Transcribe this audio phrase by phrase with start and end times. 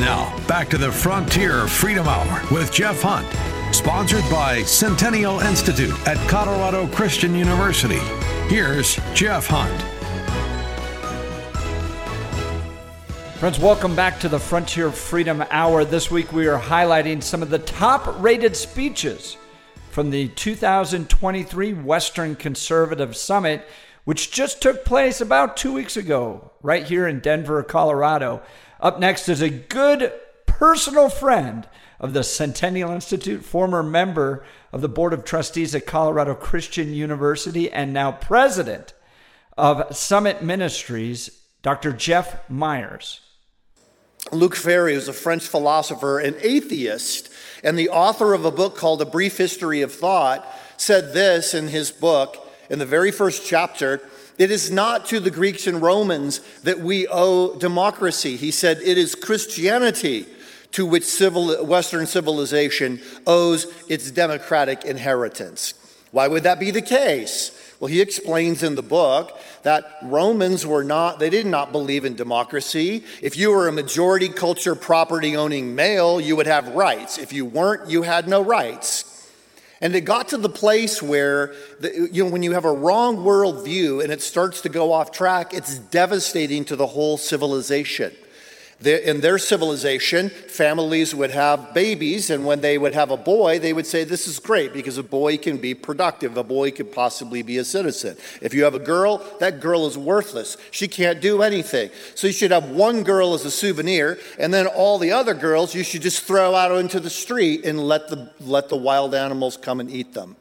[0.00, 3.28] Now, back to the Frontier Freedom Hour with Jeff Hunt,
[3.74, 7.98] sponsored by Centennial Institute at Colorado Christian University.
[8.48, 9.82] Here's Jeff Hunt.
[13.40, 15.84] Friends, welcome back to the Frontier Freedom Hour.
[15.84, 19.36] This week we are highlighting some of the top rated speeches
[19.90, 23.68] from the 2023 Western Conservative Summit,
[24.04, 28.40] which just took place about two weeks ago, right here in Denver, Colorado.
[28.80, 30.10] Up next is a good
[30.46, 31.68] personal friend
[32.00, 37.70] of the Centennial Institute, former member of the Board of Trustees at Colorado Christian University,
[37.70, 38.94] and now president
[39.58, 41.92] of Summit Ministries, Dr.
[41.92, 43.20] Jeff Myers.
[44.32, 47.30] Luc Ferry is a French philosopher and atheist,
[47.62, 50.46] and the author of a book called A Brief History of Thought,
[50.78, 54.00] said this in his book in the very first chapter.
[54.40, 58.38] It is not to the Greeks and Romans that we owe democracy.
[58.38, 60.24] He said it is Christianity
[60.72, 65.74] to which civil, Western civilization owes its democratic inheritance.
[66.10, 67.54] Why would that be the case?
[67.80, 72.14] Well, he explains in the book that Romans were not, they did not believe in
[72.14, 73.04] democracy.
[73.20, 77.18] If you were a majority culture property owning male, you would have rights.
[77.18, 79.09] If you weren't, you had no rights.
[79.80, 83.18] And it got to the place where, the, you know, when you have a wrong
[83.18, 88.14] worldview and it starts to go off track, it's devastating to the whole civilization
[88.82, 93.74] in their civilization, families would have babies, and when they would have a boy, they
[93.74, 96.36] would say, This is great because a boy can be productive.
[96.38, 98.16] A boy could possibly be a citizen.
[98.40, 100.56] If you have a girl, that girl is worthless.
[100.70, 101.90] She can't do anything.
[102.14, 105.74] So you should have one girl as a souvenir, and then all the other girls
[105.74, 109.58] you should just throw out into the street and let the, let the wild animals
[109.58, 110.36] come and eat them.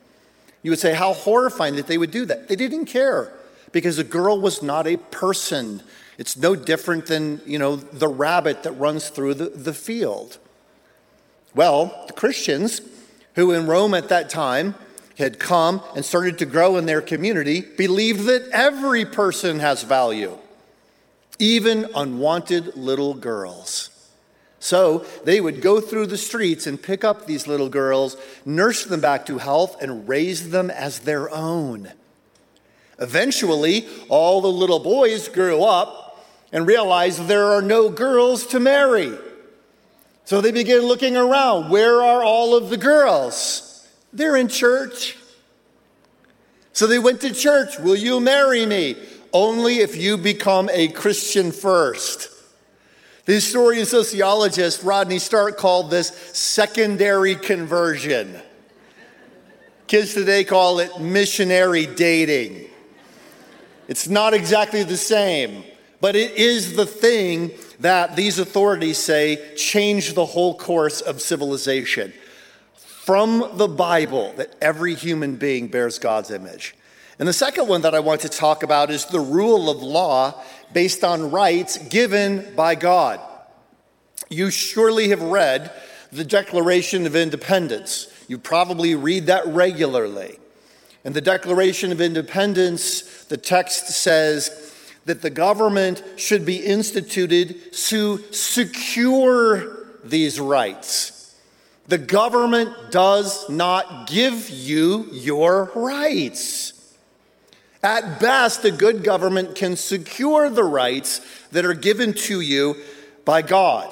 [0.63, 2.47] You would say, How horrifying that they would do that.
[2.47, 3.33] They didn't care
[3.73, 5.83] because a girl was not a person.
[6.19, 10.37] It's no different than, you know, the rabbit that runs through the, the field.
[11.55, 12.81] Well, the Christians
[13.35, 14.75] who in Rome at that time
[15.17, 20.37] had come and started to grow in their community believed that every person has value,
[21.39, 23.89] even unwanted little girls.
[24.59, 28.99] So they would go through the streets and pick up these little girls, nurse them
[28.99, 31.93] back to health, and raise them as their own.
[32.99, 36.07] Eventually, all the little boys grew up
[36.51, 39.17] and realize there are no girls to marry.
[40.25, 41.69] So they begin looking around.
[41.69, 43.87] Where are all of the girls?
[44.13, 45.17] They're in church.
[46.73, 47.79] So they went to church.
[47.79, 48.95] Will you marry me?
[49.33, 52.29] Only if you become a Christian first.
[53.25, 58.39] The historian sociologist Rodney Stark called this secondary conversion.
[59.87, 62.69] Kids today call it missionary dating.
[63.87, 65.63] It's not exactly the same.
[66.01, 72.13] But it is the thing that these authorities say changed the whole course of civilization.
[72.75, 76.75] From the Bible, that every human being bears God's image.
[77.17, 80.41] And the second one that I want to talk about is the rule of law
[80.73, 83.19] based on rights given by God.
[84.29, 85.71] You surely have read
[86.11, 88.07] the Declaration of Independence.
[88.27, 90.39] You probably read that regularly.
[91.03, 94.68] In the Declaration of Independence, the text says,
[95.09, 101.35] that the government should be instituted to secure these rights.
[101.87, 106.95] The government does not give you your rights.
[107.81, 112.75] At best, a good government can secure the rights that are given to you
[113.25, 113.91] by God.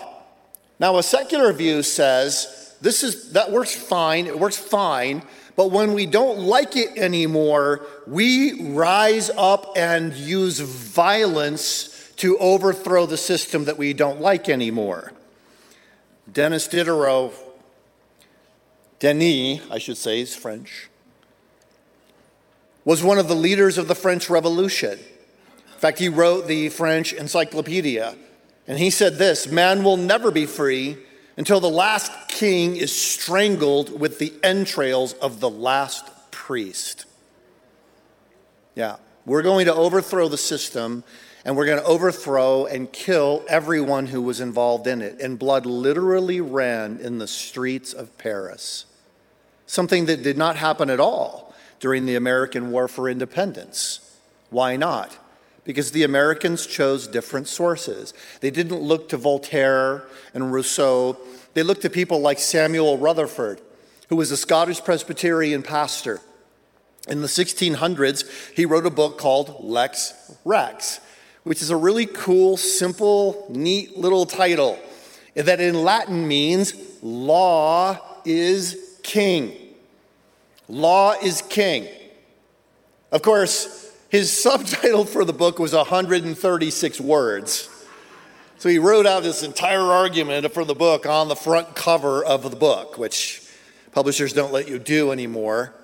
[0.79, 5.23] Now, a secular view says this is that works fine, it works fine,
[5.57, 13.07] but when we don't like it anymore, we rise up and use violence to overthrow
[13.07, 15.11] the system that we don't like anymore.
[16.31, 17.33] Denis Diderot,
[18.99, 20.89] Denis, I should say, is French,
[22.85, 24.91] was one of the leaders of the French Revolution.
[24.93, 28.15] In fact, he wrote the French Encyclopedia,
[28.67, 30.97] and he said this Man will never be free
[31.35, 37.05] until the last king is strangled with the entrails of the last priest.
[38.75, 41.03] Yeah, we're going to overthrow the system
[41.43, 45.19] and we're going to overthrow and kill everyone who was involved in it.
[45.19, 48.85] And blood literally ran in the streets of Paris.
[49.65, 54.15] Something that did not happen at all during the American War for Independence.
[54.51, 55.17] Why not?
[55.63, 58.13] Because the Americans chose different sources.
[58.41, 60.03] They didn't look to Voltaire
[60.35, 61.17] and Rousseau
[61.53, 63.61] they looked to people like Samuel Rutherford,
[64.09, 66.21] who was a Scottish Presbyterian pastor.
[67.07, 70.13] In the 1600s, he wrote a book called Lex
[70.43, 70.99] Rex,
[71.43, 74.77] which is a really cool, simple, neat little title.
[75.35, 79.55] that in Latin means law is king.
[80.67, 81.87] Law is king.
[83.11, 87.69] Of course, his subtitle for the book was 136 words.
[88.59, 92.49] So he wrote out this entire argument for the book on the front cover of
[92.49, 93.43] the book, which
[93.91, 95.75] publishers don't let you do anymore.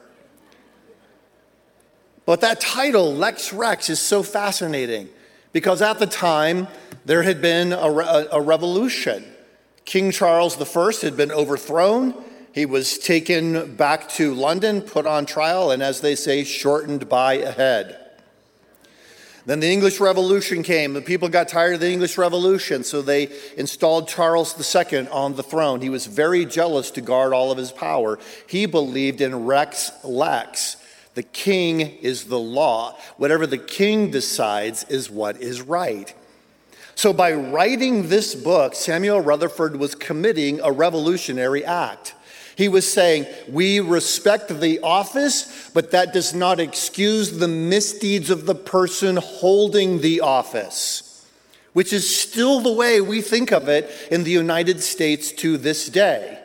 [2.26, 5.10] But that title, Lex Rex, is so fascinating
[5.52, 6.68] because at the time
[7.06, 9.24] there had been a, a revolution.
[9.86, 12.16] King Charles I had been overthrown.
[12.54, 17.34] He was taken back to London, put on trial, and as they say, shortened by
[17.36, 18.03] a head.
[19.46, 20.94] Then the English Revolution came.
[20.94, 25.44] The people got tired of the English Revolution, so they installed Charles II on the
[25.44, 25.82] throne.
[25.82, 28.20] He was very jealous to guard all of his power.
[28.48, 30.78] He believed in Rex Lex.
[31.16, 32.98] The king is the law.
[33.18, 36.14] Whatever the king decides is what is right.
[36.96, 42.14] So, by writing this book, Samuel Rutherford was committing a revolutionary act.
[42.56, 48.46] He was saying, We respect the office, but that does not excuse the misdeeds of
[48.46, 51.28] the person holding the office,
[51.74, 55.90] which is still the way we think of it in the United States to this
[55.90, 56.40] day.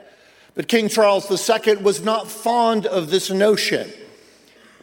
[0.54, 3.92] But King Charles II was not fond of this notion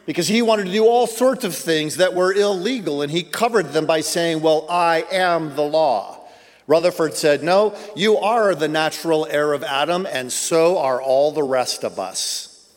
[0.06, 3.74] because he wanted to do all sorts of things that were illegal, and he covered
[3.74, 6.14] them by saying, Well, I am the law.
[6.67, 11.44] Rutherford said, No, you are the natural heir of Adam, and so are all the
[11.44, 12.69] rest of us.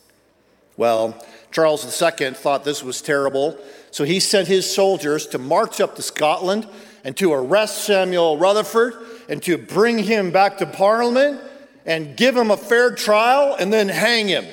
[0.77, 1.21] Well,
[1.51, 3.57] Charles II thought this was terrible,
[3.91, 6.67] so he sent his soldiers to march up to Scotland
[7.03, 8.93] and to arrest Samuel Rutherford
[9.27, 11.41] and to bring him back to Parliament
[11.85, 14.45] and give him a fair trial and then hang him.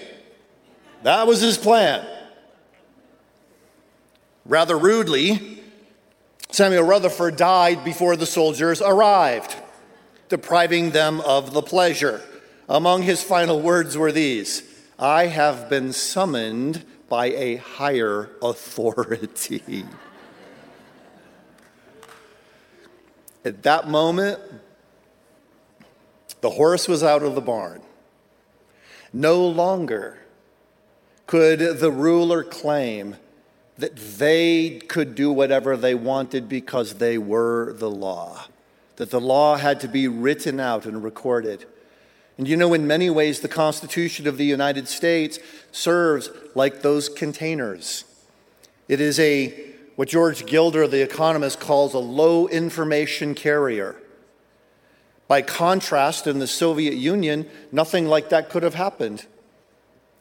[1.02, 2.06] That was his plan.
[4.46, 5.55] Rather rudely,
[6.56, 9.54] Samuel Rutherford died before the soldiers arrived,
[10.30, 12.22] depriving them of the pleasure.
[12.66, 14.62] Among his final words were these
[14.98, 19.84] I have been summoned by a higher authority.
[23.44, 24.40] At that moment,
[26.40, 27.82] the horse was out of the barn.
[29.12, 30.20] No longer
[31.26, 33.16] could the ruler claim
[33.78, 38.46] that they could do whatever they wanted because they were the law,
[38.96, 41.66] that the law had to be written out and recorded.
[42.38, 45.38] And you know, in many ways, the Constitution of the United States
[45.72, 48.04] serves like those containers.
[48.88, 49.48] It is a,
[49.96, 53.96] what George Gilder, the economist, calls a low information carrier.
[55.28, 59.26] By contrast, in the Soviet Union, nothing like that could have happened.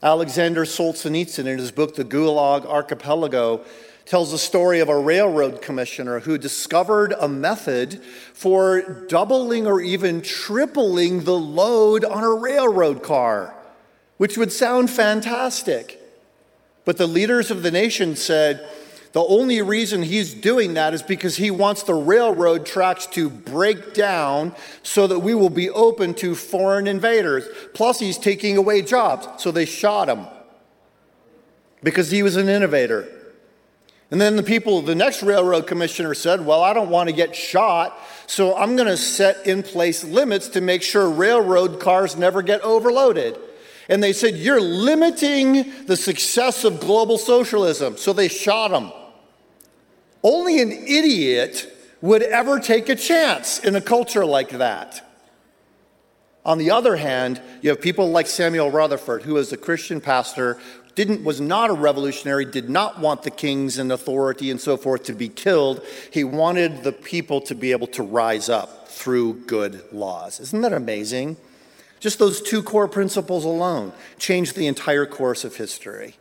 [0.05, 3.65] Alexander Solzhenitsyn, in his book, The Gulag Archipelago,
[4.05, 10.21] tells the story of a railroad commissioner who discovered a method for doubling or even
[10.21, 13.55] tripling the load on a railroad car,
[14.17, 15.99] which would sound fantastic.
[16.85, 18.63] But the leaders of the nation said,
[19.15, 23.94] the only reason he's doing that is because he wants the railroad tracks to break
[23.94, 24.53] down
[24.83, 27.45] so that we will be open to foreign invaders.
[27.73, 29.41] Plus, he's taking away jobs.
[29.41, 30.27] So they shot him
[31.81, 33.07] because he was an innovator.
[34.12, 37.33] And then the people, the next railroad commissioner said, Well, I don't want to get
[37.38, 37.97] shot,
[38.27, 42.60] so I'm going to set in place limits to make sure railroad cars never get
[42.63, 43.39] overloaded.
[43.88, 47.95] And they said, You're limiting the success of global socialism.
[47.95, 48.91] So they shot him.
[50.25, 55.08] Only an idiot would ever take a chance in a culture like that.
[56.44, 60.58] On the other hand, you have people like Samuel Rutherford, who is a Christian pastor,
[60.96, 65.03] didn't, was not a revolutionary, did not want the kings and authority and so forth
[65.03, 65.86] to be killed.
[66.10, 70.39] He wanted the people to be able to rise up through good laws.
[70.39, 71.38] Isn't that amazing?
[72.00, 76.15] Just those two core principles alone changed the entire course of history.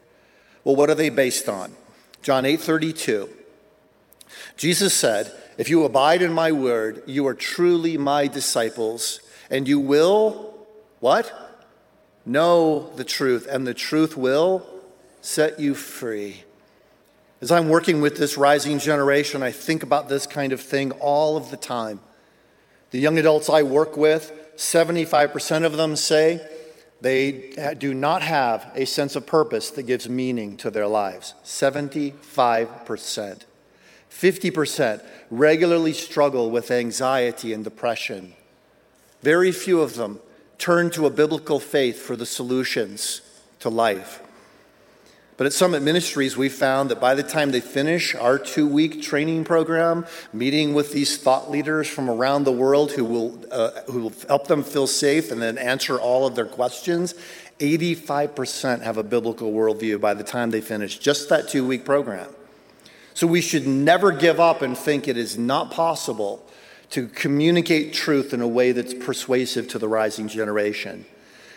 [0.62, 1.73] Well, what are they based on?
[2.20, 3.30] John 8 32.
[4.56, 9.20] Jesus said, If you abide in my word, you are truly my disciples,
[9.50, 10.54] and you will,
[11.00, 11.32] what?
[12.25, 14.66] Know the truth, and the truth will
[15.20, 16.44] set you free.
[17.40, 21.37] As I'm working with this rising generation, I think about this kind of thing all
[21.37, 22.00] of the time.
[22.90, 26.40] The young adults I work with, 75% of them say
[27.00, 31.34] they do not have a sense of purpose that gives meaning to their lives.
[31.44, 33.42] 75%.
[34.14, 38.35] 50% regularly struggle with anxiety and depression.
[39.23, 40.21] Very few of them
[40.59, 43.21] turn to a biblical faith for the solutions
[43.61, 44.21] to life.
[45.37, 49.02] But at Summit Ministries, we found that by the time they finish our two week
[49.02, 54.02] training program, meeting with these thought leaders from around the world who will, uh, who
[54.02, 57.14] will help them feel safe and then answer all of their questions,
[57.59, 62.28] 85% have a biblical worldview by the time they finish just that two week program.
[63.14, 66.44] So we should never give up and think it is not possible
[66.90, 71.06] to communicate truth in a way that's persuasive to the rising generation.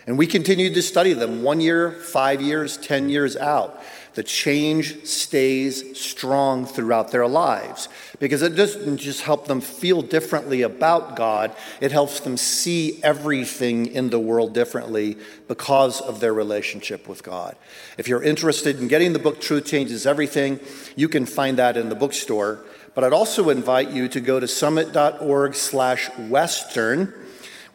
[0.08, 3.84] And we continued to study them one year, five years, 10 years out.
[4.14, 10.64] The change stays strong throughout their lives because it doesn't just help them feel differently
[10.64, 17.08] about God, it helps them see everything in the world differently because of their relationship
[17.08, 17.56] with God.
[17.98, 20.60] If you're interested in getting the book Truth Changes Everything,
[20.96, 22.66] you can find that in the bookstore.
[22.96, 27.14] But I'd also invite you to go to summit.org slash western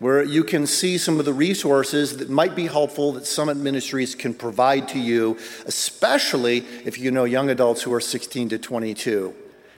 [0.02, 4.16] where you can see some of the resources that might be helpful that Summit Ministries
[4.16, 9.32] can provide to you, especially if you know young adults who are 16 to 22.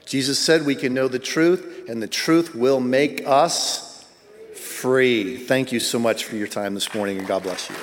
[0.07, 4.03] Jesus said we can know the truth, and the truth will make us
[4.55, 5.37] free.
[5.37, 7.75] Thank you so much for your time this morning, and God bless you.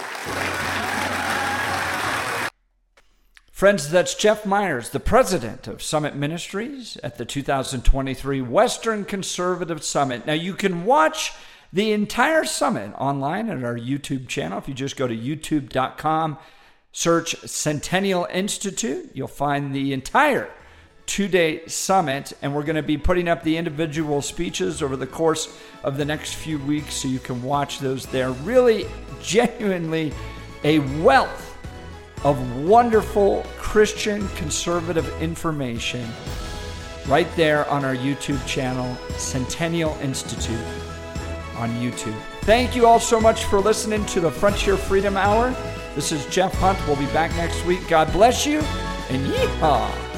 [3.53, 10.27] Friends, that's Jeff Myers, the president of Summit Ministries at the 2023 Western Conservative Summit.
[10.27, 11.33] Now, you can watch
[11.73, 14.59] the entire summit online at our YouTube channel.
[14.59, 16.39] If you just go to youtube.com,
[16.93, 20.51] search Centennial Institute, you'll find the entire
[21.07, 22.35] two day summit.
[22.43, 26.05] And we're going to be putting up the individual speeches over the course of the
[26.05, 28.31] next few weeks so you can watch those there.
[28.31, 28.87] Really,
[29.23, 30.13] genuinely,
[30.65, 31.49] a wealth
[32.25, 36.07] of wonderful Christian conservative information
[37.09, 40.61] right there on our YouTube channel, Centennial Institute
[41.57, 42.19] on YouTube.
[42.43, 45.55] Thank you all so much for listening to the Frontier Freedom Hour.
[45.95, 46.79] This is Jeff Hunt.
[46.87, 47.87] We'll be back next week.
[47.89, 48.61] God bless you
[49.11, 50.12] and yeehaw.